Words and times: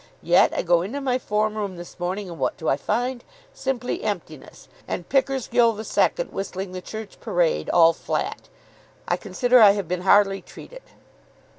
Yet 0.23 0.51
I 0.51 0.63
go 0.63 0.81
into 0.81 0.99
my 0.99 1.19
form 1.19 1.53
room 1.55 1.77
this 1.77 1.99
morning, 1.99 2.27
and 2.27 2.39
what 2.39 2.57
do 2.57 2.67
I 2.67 2.75
find? 2.75 3.23
Simply 3.53 4.03
Emptiness, 4.03 4.67
and 4.87 5.07
Pickersgill 5.07 5.77
II. 5.79 6.25
whistling 6.31 6.71
'The 6.71 6.81
Church 6.81 7.19
Parade,' 7.19 7.69
all 7.69 7.93
flat. 7.93 8.49
I 9.07 9.15
consider 9.15 9.59
I 9.61 9.73
have 9.73 9.87
been 9.87 10.01
hardly 10.01 10.41
treated." 10.41 10.81